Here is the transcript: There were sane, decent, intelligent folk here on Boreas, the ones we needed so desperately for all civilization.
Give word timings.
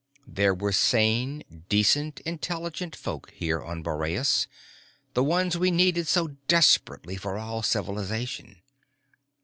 There 0.25 0.55
were 0.55 0.71
sane, 0.71 1.43
decent, 1.69 2.21
intelligent 2.21 2.95
folk 2.95 3.29
here 3.35 3.61
on 3.63 3.83
Boreas, 3.83 4.47
the 5.13 5.23
ones 5.23 5.59
we 5.59 5.69
needed 5.69 6.07
so 6.07 6.29
desperately 6.47 7.17
for 7.17 7.37
all 7.37 7.61
civilization. 7.61 8.63